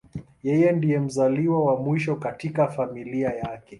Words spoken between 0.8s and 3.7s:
mzaliwa wa mwisho katika familia yake.